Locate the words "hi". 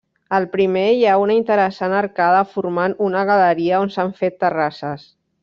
0.99-1.03